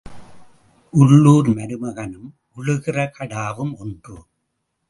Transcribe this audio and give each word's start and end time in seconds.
உள்ளூர் 0.93 1.49
மருமகனும் 1.49 2.31
உழுகிற 2.57 3.07
கடாவும் 3.19 3.73
ஒன்று. 3.77 4.17